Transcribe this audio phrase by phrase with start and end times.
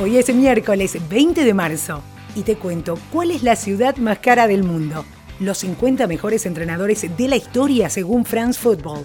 [0.00, 2.04] Hoy es miércoles 20 de marzo
[2.36, 5.04] y te cuento cuál es la ciudad más cara del mundo.
[5.40, 9.04] Los 50 mejores entrenadores de la historia según France Football.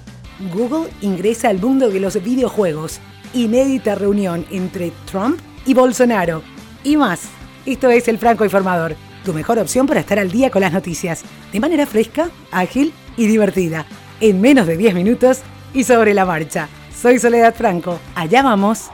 [0.53, 2.99] Google ingresa al mundo de los videojuegos.
[3.33, 6.43] Inédita reunión entre Trump y Bolsonaro.
[6.83, 7.21] Y más.
[7.65, 11.23] Esto es El Franco Informador, tu mejor opción para estar al día con las noticias,
[11.51, 13.87] de manera fresca, ágil y divertida,
[14.21, 15.39] en menos de 10 minutos
[15.73, 16.69] y sobre la marcha.
[16.95, 17.99] Soy Soledad Franco.
[18.13, 18.91] Allá vamos.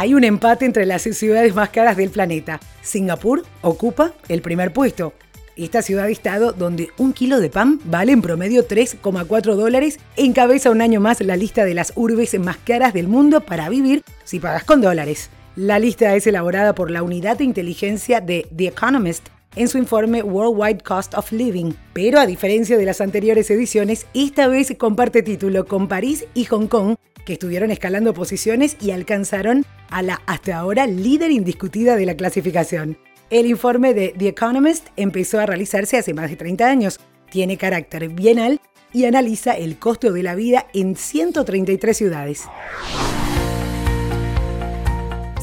[0.00, 2.60] Hay un empate entre las ciudades más caras del planeta.
[2.82, 5.12] Singapur ocupa el primer puesto.
[5.56, 11.00] Esta ciudad-estado, donde un kilo de pan vale en promedio 3,4 dólares, encabeza un año
[11.00, 14.80] más la lista de las urbes más caras del mundo para vivir si pagas con
[14.80, 15.30] dólares.
[15.56, 20.22] La lista es elaborada por la unidad de inteligencia de The Economist en su informe
[20.22, 25.66] Worldwide Cost of Living, pero a diferencia de las anteriores ediciones, esta vez comparte título
[25.66, 26.94] con París y Hong Kong,
[27.28, 32.96] que estuvieron escalando posiciones y alcanzaron a la hasta ahora líder indiscutida de la clasificación.
[33.28, 36.98] El informe de The Economist empezó a realizarse hace más de 30 años,
[37.30, 38.62] tiene carácter bienal
[38.94, 42.44] y analiza el costo de la vida en 133 ciudades.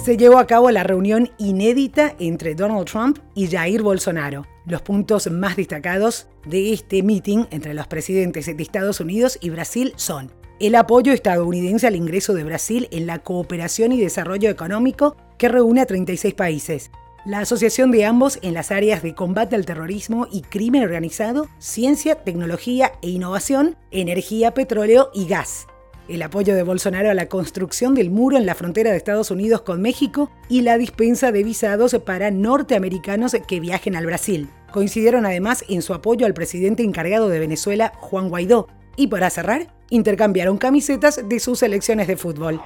[0.03, 4.47] Se llevó a cabo la reunión inédita entre Donald Trump y Jair Bolsonaro.
[4.66, 9.94] Los puntos más destacados de este meeting entre los presidentes de Estados Unidos y Brasil
[9.97, 15.49] son el apoyo estadounidense al ingreso de Brasil en la cooperación y desarrollo económico que
[15.49, 16.91] reúne a 36 países,
[17.25, 22.15] la asociación de ambos en las áreas de combate al terrorismo y crimen organizado, ciencia,
[22.15, 25.67] tecnología e innovación, energía, petróleo y gas,
[26.07, 29.61] el apoyo de Bolsonaro a la construcción del muro en la frontera de Estados Unidos
[29.61, 34.47] con México y la dispensa de visados para norteamericanos que viajen al Brasil.
[34.71, 38.67] Coincidieron además en su apoyo al presidente encargado de Venezuela, Juan Guaidó,
[38.97, 42.61] y para cerrar, intercambiaron camisetas de sus selecciones de fútbol.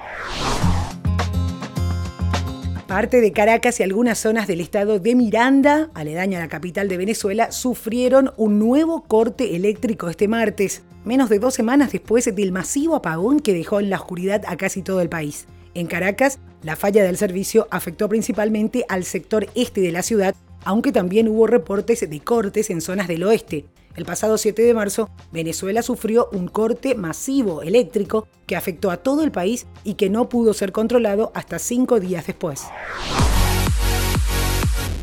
[2.86, 6.96] Parte de Caracas y algunas zonas del estado de Miranda, aledaña a la capital de
[6.96, 12.96] Venezuela, sufrieron un nuevo corte eléctrico este martes, menos de dos semanas después del masivo
[12.96, 15.46] apagón que dejó en la oscuridad a casi todo el país.
[15.74, 20.34] En Caracas, la falla del servicio afectó principalmente al sector este de la ciudad,
[20.64, 23.66] aunque también hubo reportes de cortes en zonas del oeste.
[23.96, 29.22] El pasado 7 de marzo, Venezuela sufrió un corte masivo eléctrico que afectó a todo
[29.24, 32.62] el país y que no pudo ser controlado hasta cinco días después.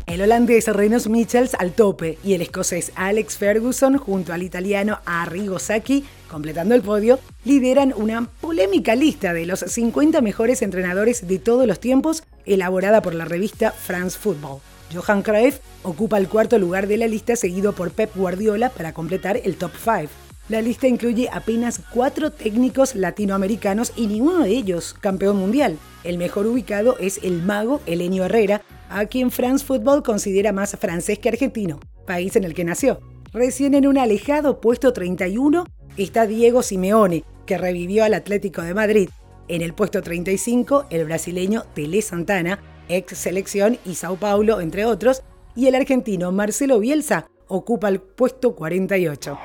[0.08, 5.58] El holandés Renos Michels al tope y el escocés Alex Ferguson junto al italiano Arrigo
[5.58, 11.66] Sacchi, completando el podio, lideran una polémica lista de los 50 mejores entrenadores de todos
[11.66, 14.60] los tiempos elaborada por la revista France Football.
[14.92, 19.38] Johan Cruyff ocupa el cuarto lugar de la lista seguido por Pep Guardiola para completar
[19.42, 20.08] el top 5.
[20.48, 25.78] La lista incluye apenas cuatro técnicos latinoamericanos y ninguno de ellos campeón mundial.
[26.04, 31.18] El mejor ubicado es el mago Elenio Herrera, a quien France Football considera más francés
[31.18, 33.00] que argentino, país en el que nació.
[33.30, 35.66] Recién en un alejado puesto 31
[35.98, 39.10] está Diego Simeone, que revivió al Atlético de Madrid.
[39.48, 42.60] En el puesto 35, el brasileño Tele Santana,
[42.90, 45.22] ex selección y Sao Paulo, entre otros,
[45.56, 49.38] y el argentino Marcelo Bielsa ocupa el puesto 48.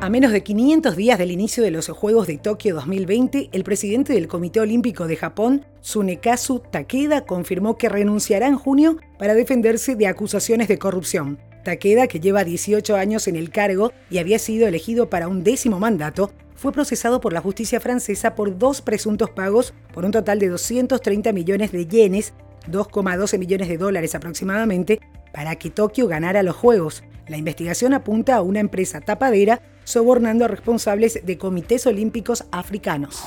[0.00, 4.14] A menos de 500 días del inicio de los Juegos de Tokio 2020, el presidente
[4.14, 10.06] del Comité Olímpico de Japón, Tsunekazu Takeda, confirmó que renunciará en junio para defenderse de
[10.06, 11.38] acusaciones de corrupción.
[11.64, 15.80] Takeda, que lleva 18 años en el cargo y había sido elegido para un décimo
[15.80, 20.48] mandato, fue procesado por la justicia francesa por dos presuntos pagos por un total de
[20.48, 22.32] 230 millones de yenes,
[22.70, 25.00] 2,12 millones de dólares aproximadamente,
[25.32, 27.04] para que Tokio ganara los Juegos.
[27.28, 33.24] La investigación apunta a una empresa tapadera sobornando a responsables de comités olímpicos africanos.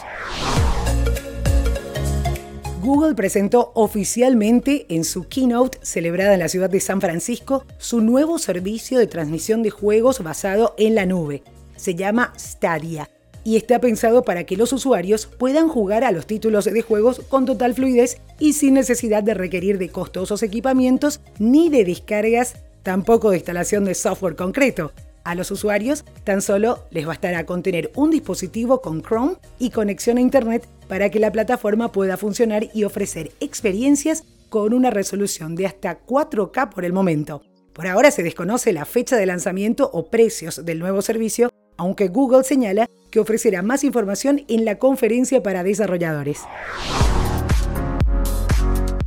[2.82, 8.40] Google presentó oficialmente en su keynote celebrada en la ciudad de San Francisco su nuevo
[8.40, 11.44] servicio de transmisión de juegos basado en la nube.
[11.76, 13.10] Se llama Stadia
[13.50, 17.48] y está pensado para que los usuarios puedan jugar a los títulos de juegos con
[17.48, 23.38] total fluidez y sin necesidad de requerir de costosos equipamientos ni de descargas, tampoco de
[23.38, 24.92] instalación de software concreto.
[25.24, 30.18] A los usuarios tan solo les bastará con tener un dispositivo con Chrome y conexión
[30.18, 35.66] a Internet para que la plataforma pueda funcionar y ofrecer experiencias con una resolución de
[35.66, 37.42] hasta 4K por el momento.
[37.74, 42.44] Por ahora se desconoce la fecha de lanzamiento o precios del nuevo servicio, aunque Google
[42.44, 46.42] señala que ofrecerá más información en la conferencia para desarrolladores.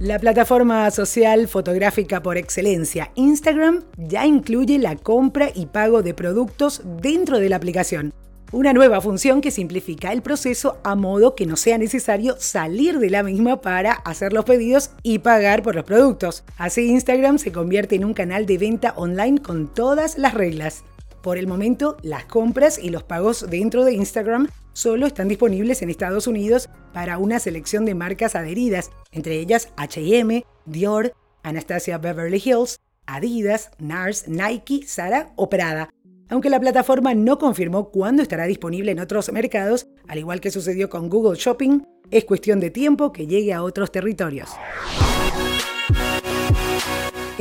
[0.01, 6.83] La plataforma social fotográfica por excelencia Instagram ya incluye la compra y pago de productos
[7.01, 8.13] dentro de la aplicación.
[8.51, 13.09] una nueva función que simplifica el proceso a modo que no sea necesario salir de
[13.09, 16.45] la misma para hacer los pedidos y pagar por los productos.
[16.59, 20.85] Así Instagram se convierte en un canal de venta online con todas las reglas.
[21.23, 25.89] Por el momento, las compras y los pagos dentro de Instagram solo están disponibles en
[25.89, 31.13] Estados Unidos para una selección de marcas adheridas, entre ellas HM, Dior,
[31.45, 35.91] Anastasia Beverly Hills, Adidas, NARS, Nike, Zara o Prada.
[36.29, 40.89] Aunque la plataforma no confirmó cuándo estará disponible en otros mercados, al igual que sucedió
[40.89, 44.51] con Google Shopping, es cuestión de tiempo que llegue a otros territorios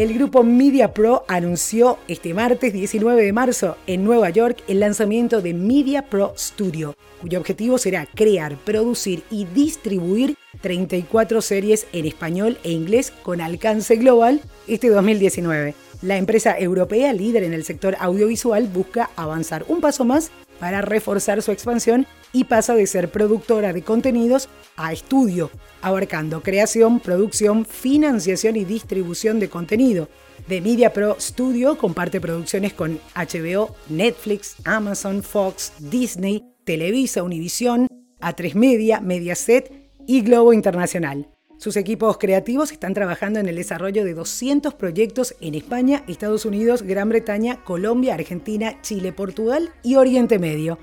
[0.01, 5.41] el grupo Media Pro anunció este martes 19 de marzo en Nueva York el lanzamiento
[5.41, 12.57] de Media Pro Studio, cuyo objetivo será crear, producir y distribuir 34 series en español
[12.63, 15.75] e inglés con alcance global este 2019.
[16.01, 21.41] La empresa europea líder en el sector audiovisual busca avanzar un paso más para reforzar
[21.41, 24.47] su expansión y pasa de ser productora de contenidos
[24.77, 25.49] a estudio,
[25.81, 30.07] abarcando creación, producción, financiación y distribución de contenido.
[30.47, 37.87] The Media Pro Studio comparte producciones con HBO, Netflix, Amazon, Fox, Disney, Televisa, Univision,
[38.19, 41.27] A3 Media, Mediaset y Globo Internacional.
[41.61, 46.81] Sus equipos creativos están trabajando en el desarrollo de 200 proyectos en España, Estados Unidos,
[46.81, 50.79] Gran Bretaña, Colombia, Argentina, Chile, Portugal y Oriente Medio.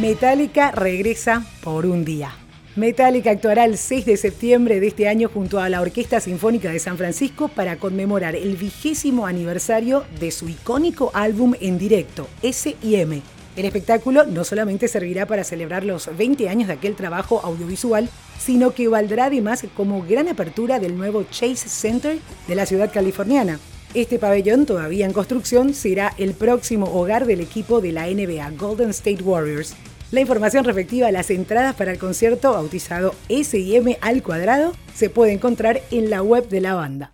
[0.00, 2.30] Metallica regresa por un día.
[2.76, 6.78] Metallica actuará el 6 de septiembre de este año junto a la Orquesta Sinfónica de
[6.78, 13.22] San Francisco para conmemorar el vigésimo aniversario de su icónico álbum en directo, S&M.
[13.56, 18.08] El espectáculo no solamente servirá para celebrar los 20 años de aquel trabajo audiovisual,
[18.38, 23.58] sino que valdrá además como gran apertura del nuevo Chase Center de la ciudad californiana.
[23.94, 28.90] Este pabellón, todavía en construcción, será el próximo hogar del equipo de la NBA Golden
[28.90, 29.74] State Warriors.
[30.10, 35.32] La información respectiva a las entradas para el concierto bautizado S&M al cuadrado se puede
[35.32, 37.12] encontrar en la web de la banda.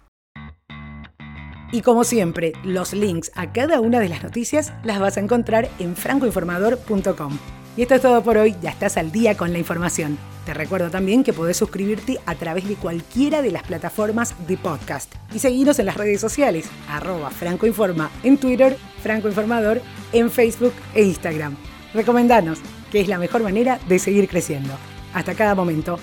[1.72, 5.68] Y como siempre, los links a cada una de las noticias las vas a encontrar
[5.78, 7.38] en francoinformador.com.
[7.76, 10.16] Y esto es todo por hoy, ya estás al día con la información.
[10.46, 15.14] Te recuerdo también que podés suscribirte a través de cualquiera de las plataformas de podcast
[15.34, 19.82] y seguirnos en las redes sociales, arroba francoinforma en Twitter, francoinformador
[20.14, 21.56] en Facebook e Instagram.
[21.92, 22.60] Recomendanos
[22.96, 24.72] que es la mejor manera de seguir creciendo.
[25.12, 25.98] Hasta cada momento.